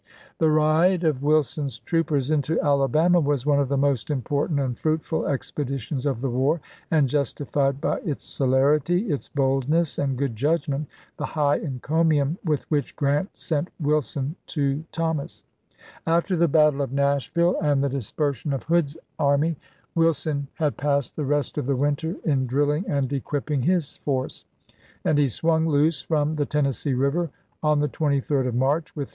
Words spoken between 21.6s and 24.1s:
the winter in drilling chap, xil and equipping his